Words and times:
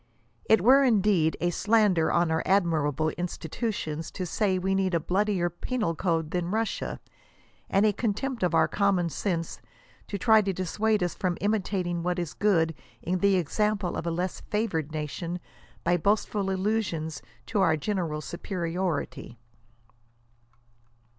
It 0.45 0.61
were 0.61 0.83
indeed 0.83 1.37
'*a 1.41 1.51
slander 1.51 2.11
on 2.11 2.31
our 2.31 2.41
admirable 2.43 3.09
institutions," 3.09 4.09
to 4.09 4.25
say 4.25 4.57
we 4.57 4.73
need 4.73 4.95
a 4.95 4.99
bloodier 4.99 5.47
penal 5.47 5.93
code 5.93 6.31
than 6.31 6.49
Russia; 6.49 6.99
and 7.69 7.85
a 7.85 7.93
contempt 7.93 8.41
of 8.41 8.55
our 8.55 8.67
common 8.67 9.09
sense," 9.09 9.61
to 10.07 10.17
try 10.17 10.41
to 10.41 10.53
dissuade 10.53 11.03
us 11.03 11.13
from 11.13 11.37
imitating 11.39 12.01
what 12.01 12.17
is 12.17 12.33
good 12.33 12.73
in 13.03 13.19
the 13.19 13.35
example 13.35 13.95
of 13.95 14.07
a 14.07 14.09
less 14.09 14.39
favored 14.41 14.91
nation, 14.91 15.39
by 15.83 15.97
boastful 15.97 16.49
allusions 16.49 17.21
to 17.45 17.61
our 17.61 17.77
general 17.77 18.21
superiority. 18.21 19.37